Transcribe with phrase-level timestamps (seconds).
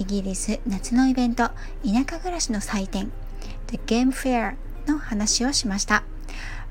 [0.00, 1.50] イギリス夏のイベント
[1.84, 3.12] 田舎暮らしの祭典
[3.66, 4.54] The Game Fair
[4.86, 6.04] の話をしました。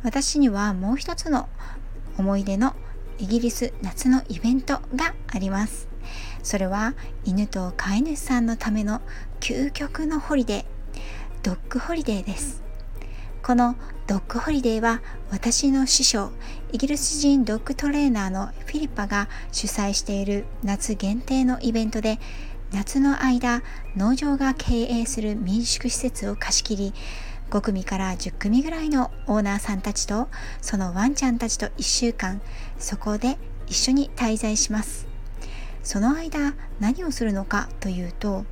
[0.01, 1.47] 私にはもう一つの
[2.17, 2.75] 思い出の
[3.19, 5.87] イギリス夏のイベントがあります。
[6.41, 8.99] それは犬と飼い主さんのための
[9.39, 10.65] 究極のホリデー
[11.43, 12.63] ドッグホリデーです。
[13.43, 13.75] この
[14.07, 16.31] ドッグホリデーは私の師匠
[16.71, 22.19] イギリス人ドッグトレーナーのフィリッパが主催している夏限定のイベントで
[22.71, 23.63] 夏の間
[23.97, 26.93] 農場が経営する民宿施設を貸し切り
[27.49, 30.27] 5組から10組ぐらいのオーナーさんたちと
[30.61, 32.41] そのワンちゃんたちと1週間
[32.77, 35.07] そこで一緒に滞在します。
[35.83, 38.45] その間何をするのかというと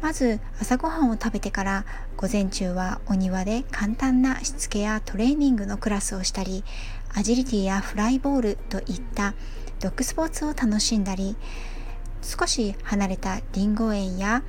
[0.00, 1.84] まず朝ごはんを食べてから
[2.16, 6.64] 午前中はお庭で簡単なしつけやトレーニングのクラスをしたり
[7.14, 9.34] アジリティやフライボールといった
[9.80, 11.36] ドッグスポーツを楽しんだり
[12.22, 14.42] 少し離れたリンゴ園や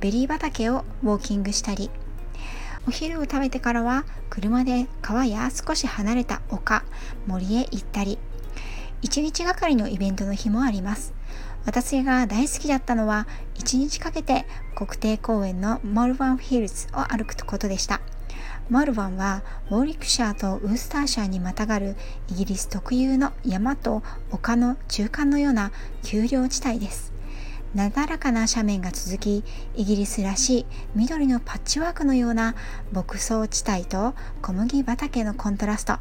[0.00, 1.90] ベリー畑をウォーキングしたり
[2.88, 6.84] お昼を食べてからは車で川や少し離れた丘
[7.26, 8.18] 森へ行ったり
[9.02, 11.12] 1日がかりのイベントの日もあります。
[11.64, 18.00] 私が大好きだったのは1日かけて国定公園のモルバンヒルズを歩くことでした。
[18.68, 21.96] モルバンはウォーリクシャーとウースターシャーにまたがる
[22.28, 24.02] イギリス特有の山と
[24.32, 27.15] 丘の中間のような丘陵地帯です。
[27.74, 32.54] なだらかな斜面が続きイギリスらしい緑のパッチワークのような
[32.92, 35.98] 牧草地帯と小麦畑のコントラスト。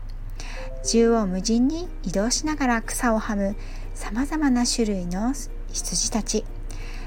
[0.83, 3.55] 縦横無尽に移動しながら草をはむ
[3.93, 5.33] さまざまな種類の
[5.71, 6.45] 羊たち。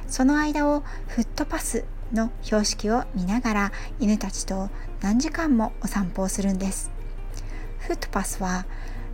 [0.09, 6.91] その間をフットパスの標識を見ながら犬たちと何時間もお散歩をするんです。
[7.78, 8.66] フットパスは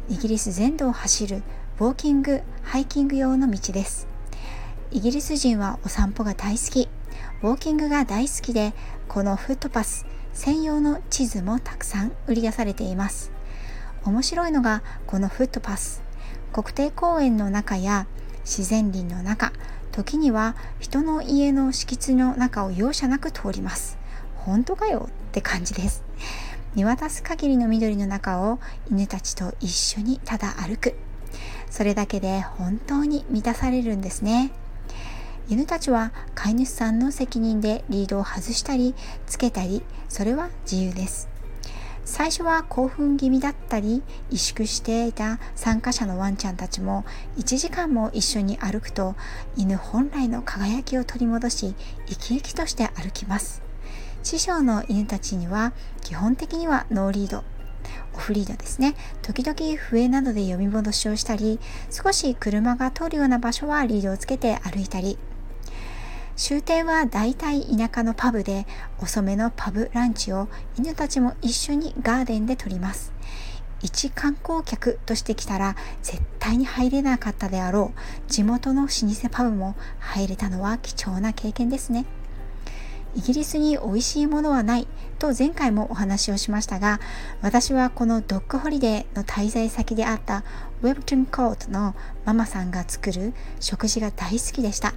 [0.09, 1.43] イギリス全土を走る
[1.79, 4.14] ウォーキングハイキング用の道です。
[4.95, 6.89] イギリス人はお散歩が大好き。
[7.43, 8.75] ウォーキングが大好きで
[9.09, 13.33] このフットパス専用の地図もたくさん売り出されています。
[14.05, 16.01] 面白いのがこのフットパス。
[16.53, 18.07] 国定公園の中や
[18.45, 19.53] 自然林の中
[19.91, 23.99] 時には人の家の敷地の中を容赦なく通ります。
[24.37, 26.05] 本当かよって感じです。
[26.77, 30.95] 見渡す限りの緑の中を犬たちと一緒にただ歩く。
[31.69, 34.53] それだけで本当に満たされるんですね。
[35.47, 38.95] 犬たちは飼い主さんの責任でリードを外したり
[39.27, 41.29] つけたりそれは自由です。
[42.07, 47.05] 最初は興奮気味だったり萎縮していた参加者のワンちゃんたちも
[47.39, 49.17] 1時間も一緒に歩くと
[49.57, 51.75] 犬本来の輝きを取り戻し
[52.07, 53.63] 生き生きとして歩きます。
[54.23, 57.45] 師匠の犬たちには基本的にはノーリード。
[58.15, 58.95] オフリードですね。
[59.23, 61.59] 時々笛などで読み戻しをしたり
[61.91, 65.19] 少し車が通るような場所はリードをつけて歩いたり
[66.37, 68.67] 終点は大体田舎のパブで
[69.01, 73.13] 遅めのパブランチを犬たちも一緒にガーデンで撮ります。
[73.83, 82.07] 一観光客として来たら絶対に入れなかったであろう地元の老舗パブも入れたのは貴重な経験ですね。
[83.15, 84.89] イギリスに美味しいものはない
[85.21, 86.99] と前回もお話をしましたが
[87.43, 90.43] 私はこのドッグホリデーの滞在先であった
[90.83, 91.95] ウェブトゥンコートの
[92.25, 94.95] ママさんが作る食事が大好きでした。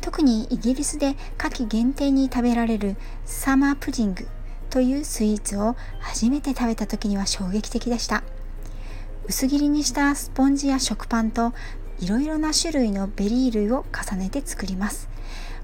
[0.00, 4.26] 特にイギリスで夏季限定に食べられるサマープディング
[4.70, 8.22] というスイーツを初めて食べた時には衝撃的でした。
[9.26, 11.52] 薄切りにしたスポンジや食パンと
[12.00, 15.08] いろいろな種類のベリー類を重ねて作ります。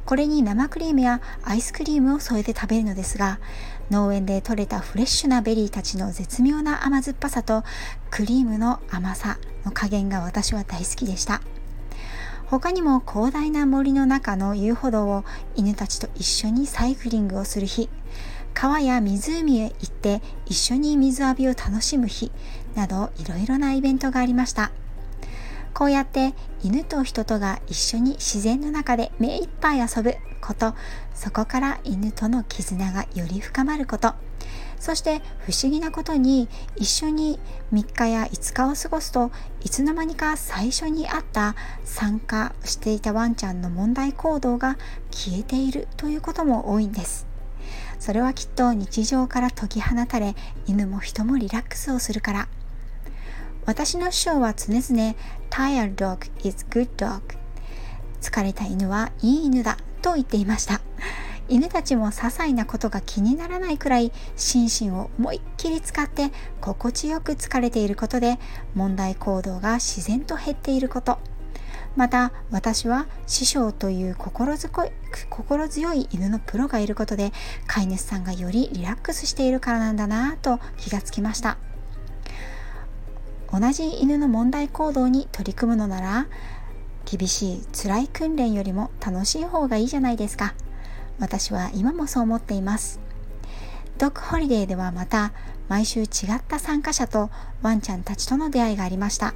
[0.04, 3.40] これに生クリームやアイスクリームを添えて食べるのですが
[3.90, 7.64] 農園で採れたフレッシュなベリーたちの絶妙な甘酸っぱさと
[8.10, 11.40] クリームの甘さの加減が私は大好きでした。
[12.48, 15.24] 他にも広大な森の中の遊歩道を
[15.56, 17.88] 犬たちと一緒にサイクリングをする日。
[18.54, 22.30] 川や湖へ行って一緒に水浴びを楽しむ日。
[22.76, 24.70] などいろいろなイベントがありました。
[25.74, 30.74] こうやって犬と人とが一緒に自然の中で目いっぱい遊ぶこと。
[31.14, 34.14] そこから犬との絆がより深まること。
[34.78, 37.38] そして不思議なことに一緒に
[37.72, 39.30] 3日や5日を過ごすと
[39.64, 44.76] いつの間にか最初にあった参加していたワンちゃんの問題行動が
[45.10, 47.26] 消えているということも多いんです。
[47.98, 50.36] それはきっと日常から解き放たれ
[50.66, 52.48] 犬も人もリラックスをするから。
[53.64, 55.16] 私の師匠は常々
[55.50, 57.20] Tired dog is good dog
[58.20, 60.80] 疲れた犬はいい犬だと言っていました。
[61.48, 68.38] 犬たちも些細なことが気にならないくらい心身を思いっきり使って心地よく疲れていることで
[68.74, 71.18] 問題行動が自然と減っていること。
[71.94, 77.32] また私は師匠という心強い犬のプロがいることで
[77.66, 81.56] 飼い主さんがよりリラックスしているからなんだなぁと気がつきました。
[83.50, 86.26] 同じ犬の問題行動に取り組むのなら
[87.06, 90.54] 厳しい辛い訓練よりも楽しい方がいいじゃないですか。
[91.18, 93.00] 私は今もそう思っています。
[93.98, 95.32] ドッグホリデーではまた
[95.68, 96.08] 毎週違っ
[96.46, 97.30] た参加者と
[97.62, 99.34] ワンちゃんたちとの出会いがありました。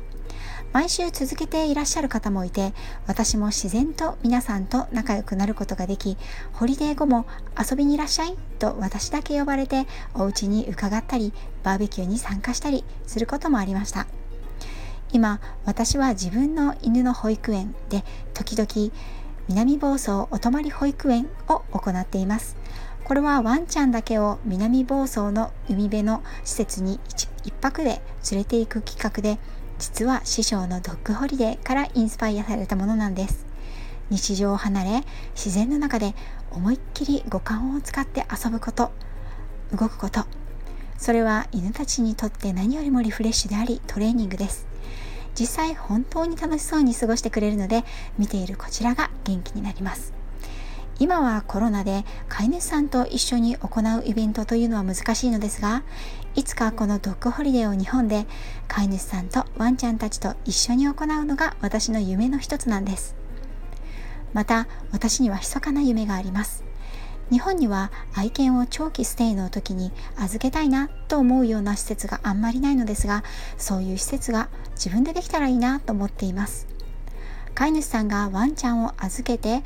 [0.73, 2.73] 毎週続けていらっしゃる方もいて
[3.09, 6.17] 私も自然と皆さんと仲良くなることができ
[6.53, 7.27] ホリデー後も
[7.59, 11.33] 遊びにいらっしゃいと私だけ呼ばれてお家に伺ったり
[11.65, 14.07] バーベキューに参加したりすることもありました。
[15.13, 18.93] 今私は自分の犬の保育園で時々
[19.51, 22.57] 南房総お泊まり保育園を行っています。
[23.03, 28.01] これはワンちゃんだけを南房総の海辺の施設に 1, 泊で
[28.31, 29.41] 連れて行く企画で
[29.81, 33.45] 実は師匠のドッグホリデーからインスパイアされたものなんです。
[34.09, 35.05] 日常を離れ
[35.35, 36.15] 自然の中で
[36.53, 38.93] 思いっきり五感を使って遊ぶこと
[39.73, 40.27] 動くこと。
[40.97, 44.70] それは犬たちにとって何よりもリフレッシュでありトレーニングです。
[45.39, 47.85] 実際本当に楽しそうに過ごしてくれるので
[48.19, 50.13] 見ているこちらが元気になります。
[51.01, 55.83] 今はコロナで飼い主さんと一緒に行うイベントというのは難しいのですが
[56.35, 58.27] いつかこのドッグホリデーを日本で
[58.69, 63.17] 飼い主さんとワンちゃんたちと一緒に行うのが私の夢の一つなんです。
[64.35, 66.70] また私には密かな夢があります。
[67.31, 73.23] 日本には愛犬を長期ステイの時に預けたいなと思うような施設があんまりないのですが
[73.57, 76.67] そういう施設が自分でできたらいいなと思っています。
[77.55, 79.63] 飼い主さんがワンちゃんを預けて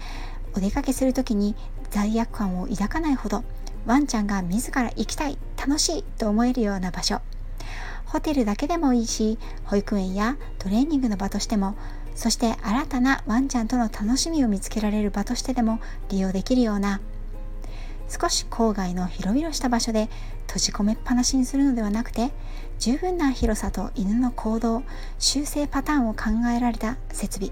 [0.56, 1.54] お出かけする時に
[1.90, 3.44] 罪悪感を抱かないほど
[3.86, 7.20] ワンちゃんが自ら行きたい楽しいと思えるような場所。
[8.06, 11.76] ホテルだけでもいいし保育園やトレーニングの場としても
[12.14, 17.00] そして新たなワンちゃんとの楽しみを見つけられる場としてでも利用できるような
[18.20, 20.08] 少し郊外の広々した場所で
[20.46, 22.30] 閉じ込めっぱなしにするのではなくて
[22.78, 24.84] 十分な広さと犬の行動
[25.18, 27.50] 修正パターンを考えられた設備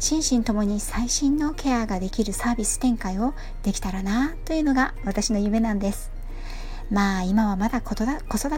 [0.00, 6.10] 心身ともに最新のケアができるサービス展開をできたらなというのが私の夢なんです
[6.90, 8.06] まあ今はまだ子育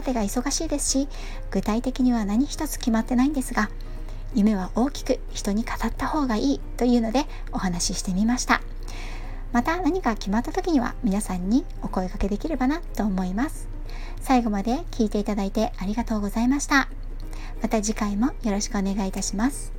[0.01, 1.07] てが忙しいですし
[1.51, 3.69] 具体的には何一つ決まってないんですが
[4.33, 8.61] 夢は大きく人に語った方がいいというのでお話ししてみました。
[9.51, 13.67] また何か決まった時には皆さんにお声掛けできればなと思います。
[14.21, 16.89] 最後まで聞いていただいてありがとうございました。
[17.61, 19.73] また次回もよろしくお願いいたします。